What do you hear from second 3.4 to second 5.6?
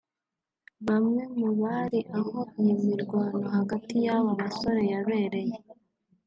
hagati y’aba basore yabereye